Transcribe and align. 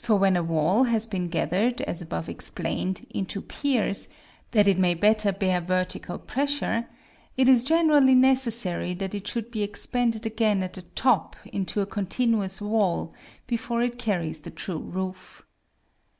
For 0.00 0.14
when 0.14 0.36
a 0.36 0.44
wall 0.44 0.84
has 0.84 1.08
been 1.08 1.24
gathered, 1.26 1.80
as 1.80 2.00
above 2.00 2.28
explained, 2.28 3.04
into 3.10 3.42
piers, 3.42 4.06
that 4.52 4.68
it 4.68 4.78
may 4.78 4.94
better 4.94 5.32
bear 5.32 5.60
vertical 5.60 6.20
pressure, 6.20 6.86
it 7.36 7.48
is 7.48 7.64
generally 7.64 8.14
necessary 8.14 8.94
that 8.94 9.12
it 9.12 9.26
should 9.26 9.50
be 9.50 9.64
expanded 9.64 10.24
again 10.24 10.62
at 10.62 10.74
the 10.74 10.82
top 10.82 11.34
into 11.52 11.80
a 11.80 11.84
continuous 11.86 12.62
wall 12.62 13.12
before 13.48 13.82
it 13.82 13.98
carries 13.98 14.40
the 14.40 14.52
true 14.52 14.78
roof. 14.78 15.42